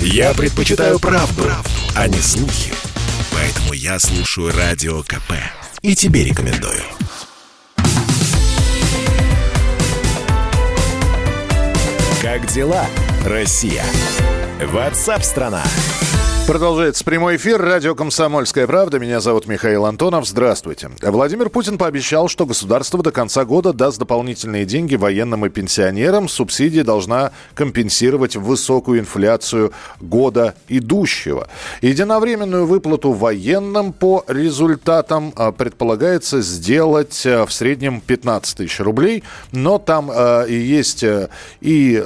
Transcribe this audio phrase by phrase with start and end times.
[0.00, 2.72] Я предпочитаю правду, правду, а не слухи.
[3.32, 5.32] Поэтому я слушаю Радио КП.
[5.82, 6.82] И тебе рекомендую.
[12.22, 12.86] Как дела,
[13.24, 13.84] Россия?
[14.60, 15.62] Ватсап-страна!
[15.64, 17.60] страна Продолжается прямой эфир.
[17.60, 19.00] Радио «Комсомольская правда».
[19.00, 20.28] Меня зовут Михаил Антонов.
[20.28, 20.88] Здравствуйте.
[21.02, 26.28] Владимир Путин пообещал, что государство до конца года даст дополнительные деньги военным и пенсионерам.
[26.28, 31.48] Субсидия должна компенсировать высокую инфляцию года идущего.
[31.82, 39.24] Единовременную выплату военным по результатам а, предполагается сделать а, в среднем 15 тысяч рублей.
[39.50, 41.04] Но там э, есть
[41.60, 42.04] и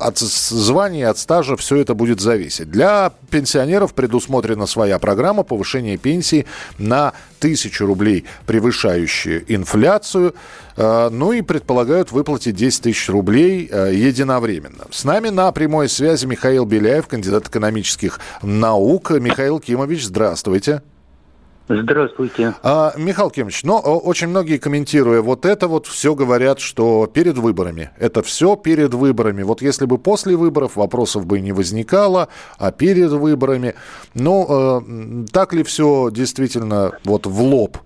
[0.00, 2.68] от звания, от стажа все это будет зависеть.
[2.68, 6.46] Для пенсионеров пенсионеров предусмотрена своя программа повышения пенсии
[6.78, 10.34] на тысячу рублей, превышающую инфляцию.
[10.76, 14.86] Э, ну и предполагают выплатить 10 тысяч рублей э, единовременно.
[14.90, 19.10] С нами на прямой связи Михаил Беляев, кандидат экономических наук.
[19.10, 20.80] Михаил Кимович, здравствуйте.
[21.70, 22.54] Здравствуйте.
[22.64, 27.90] А, Михаил Кимович, но очень многие комментируя вот это вот все говорят, что перед выборами.
[27.96, 29.44] Это все перед выборами.
[29.44, 33.74] Вот если бы после выборов вопросов бы не возникало, а перед выборами.
[34.14, 37.78] Ну, э, так ли все действительно вот в лоб?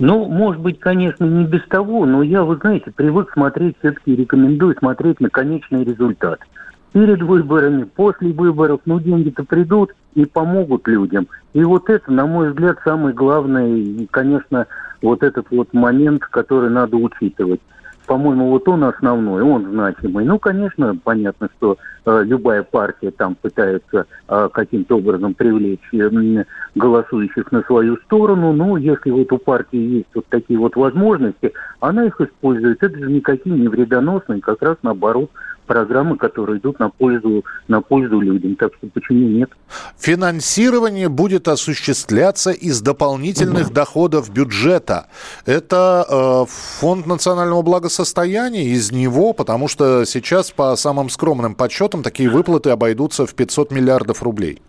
[0.00, 4.76] Ну, может быть, конечно, не без того, но я, вы знаете, привык смотреть, все-таки рекомендую
[4.76, 6.40] смотреть на конечный результат–
[6.96, 11.28] перед выборами, после выборов, ну, деньги-то придут и помогут людям.
[11.52, 14.66] И вот это, на мой взгляд, самый главный, и, конечно,
[15.02, 17.60] вот этот вот момент, который надо учитывать.
[18.06, 20.24] По-моему, вот он основной, он значимый.
[20.24, 26.44] Ну, конечно, понятно, что э, любая партия там пытается э, каким-то образом привлечь э,
[26.76, 28.54] голосующих на свою сторону.
[28.54, 32.82] Но если вот у партии есть вот такие вот возможности, она их использует.
[32.82, 35.30] Это же никакие не вредоносные, как раз наоборот
[35.66, 38.56] программы, которые идут на пользу, на пользу людям.
[38.56, 39.50] Так что почему нет?
[39.98, 45.06] Финансирование будет осуществляться из дополнительных доходов бюджета.
[45.44, 52.30] Это э, фонд национального благосостояния из него, потому что сейчас по самым скромным подсчетам такие
[52.30, 54.62] выплаты обойдутся в 500 миллиардов рублей.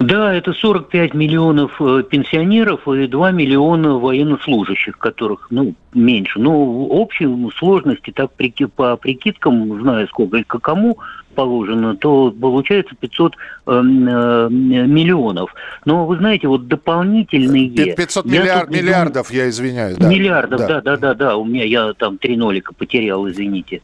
[0.00, 6.40] Да, это 45 миллионов э, пенсионеров и 2 миллиона военнослужащих, которых, ну, меньше.
[6.40, 8.30] Но в общей сложности, так
[8.74, 10.98] по прикидкам, знаю сколько кому
[11.34, 13.36] положено, то получается 500 э,
[13.70, 15.54] э, миллионов.
[15.84, 17.70] Но вы знаете, вот дополнительные...
[17.70, 19.96] 500 миллиард, думаю, миллиардов, я извиняюсь.
[19.96, 20.08] Да.
[20.08, 20.66] Миллиардов, да.
[20.66, 21.36] да, да, да, да.
[21.36, 23.80] У меня я там три нолика потерял, извините.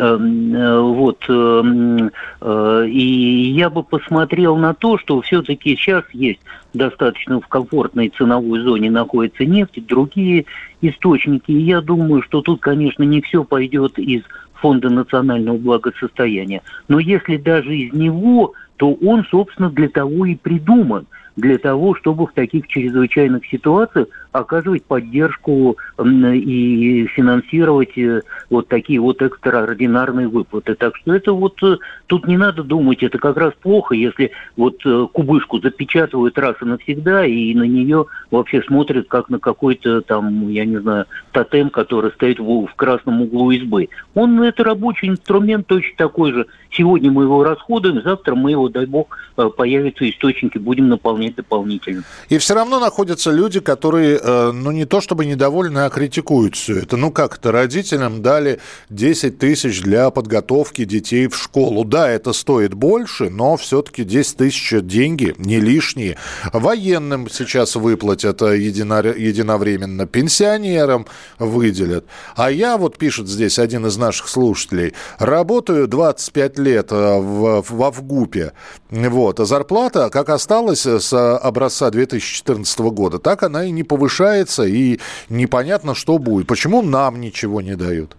[0.00, 1.22] Эм, э, вот.
[1.28, 6.40] Эм, э, и я бы посмотрел на то, что все-таки сейчас есть
[6.72, 10.46] достаточно в комфортной ценовой зоне находится нефть, другие
[10.80, 11.50] источники.
[11.50, 14.22] И я думаю, что тут, конечно, не все пойдет из
[14.54, 16.62] Фонда национального благосостояния.
[16.88, 21.06] Но если даже из него, то он, собственно, для того и придуман–
[21.36, 29.20] для того, чтобы в таких чрезвычайных ситуациях оказывать поддержку и финансировать э, вот такие вот
[29.22, 30.74] экстраординарные выплаты.
[30.74, 34.76] Так что это вот э, тут не надо думать, это как раз плохо, если вот
[34.84, 40.48] э, кубышку запечатывают раз и навсегда, и на нее вообще смотрят как на какой-то там,
[40.48, 43.88] я не знаю, тотем, который стоит в, в красном углу избы.
[44.14, 46.46] Он, это рабочий инструмент точно такой же.
[46.70, 49.18] Сегодня мы его расходуем, завтра мы его, дай бог,
[49.56, 52.04] появятся источники, будем наполнять дополнительно.
[52.28, 56.96] И все равно находятся люди, которые ну, не то чтобы недовольны, а критикуют все это.
[56.96, 58.60] Ну, как это, родителям дали
[58.90, 61.84] 10 тысяч для подготовки детей в школу.
[61.84, 66.16] Да, это стоит больше, но все-таки 10 тысяч деньги не лишние.
[66.52, 71.06] Военным сейчас выплатят э, едино, единовременно, пенсионерам
[71.38, 72.04] выделят.
[72.36, 77.82] А я, вот пишет здесь один из наших слушателей, работаю 25 лет э, в, в
[77.82, 78.52] Авгупе,
[78.90, 84.64] вот, а зарплата, как осталась с образца 2014 года, так она и не повышается повышается,
[84.64, 84.98] и
[85.28, 86.46] непонятно, что будет.
[86.46, 88.16] Почему нам ничего не дают?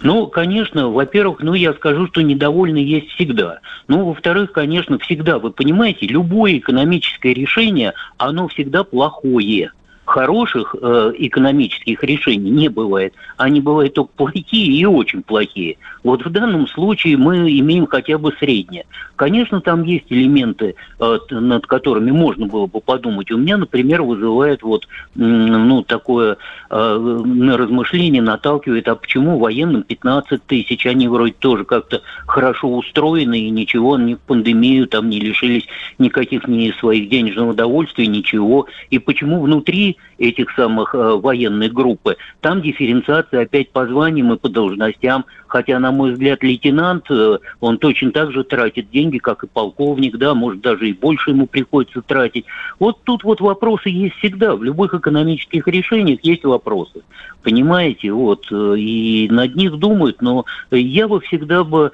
[0.00, 3.58] Ну, конечно, во-первых, ну, я скажу, что недовольны есть всегда.
[3.88, 9.72] Ну, во-вторых, конечно, всегда, вы понимаете, любое экономическое решение, оно всегда плохое
[10.08, 13.12] хороших э, экономических решений не бывает.
[13.36, 15.76] Они бывают только плохие и очень плохие.
[16.02, 18.86] Вот в данном случае мы имеем хотя бы среднее.
[19.16, 23.30] Конечно, там есть элементы, э, над которыми можно было бы подумать.
[23.30, 26.38] У меня, например, вызывает вот ну, такое
[26.70, 33.40] э, на размышление наталкивает, а почему военным 15 тысяч, они вроде тоже как-то хорошо устроены
[33.40, 35.66] и ничего, они в пандемию там не лишились
[35.98, 38.66] никаких ни своих денежных удовольствий, ничего.
[38.88, 44.48] И почему внутри этих самых э, военных группы, там дифференциация опять по званиям и по
[44.48, 45.24] должностям.
[45.48, 50.16] Хотя, на мой взгляд, лейтенант, э, он точно так же тратит деньги, как и полковник,
[50.16, 52.44] да, может, даже и больше ему приходится тратить.
[52.78, 54.54] Вот тут вот вопросы есть всегда.
[54.54, 57.02] В любых экономических решениях есть вопросы.
[57.42, 61.92] Понимаете, вот, э, и над них думают, но я бы всегда бы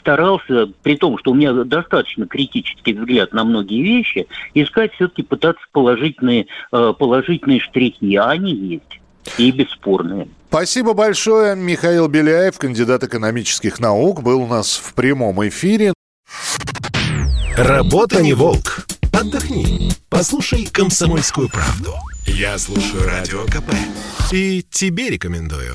[0.00, 5.64] старался, при том, что у меня достаточно критический взгляд на многие вещи, искать все-таки пытаться
[5.72, 9.00] положительные, э, положительные штрихи, а они есть
[9.38, 10.28] и бесспорные.
[10.48, 11.56] Спасибо большое.
[11.56, 15.92] Михаил Беляев, кандидат экономических наук, был у нас в прямом эфире.
[17.56, 18.86] Работа не волк.
[19.12, 19.90] Отдохни.
[20.08, 21.94] Послушай комсомольскую правду.
[22.26, 23.72] Я слушаю радио КП.
[24.32, 25.74] И тебе рекомендую.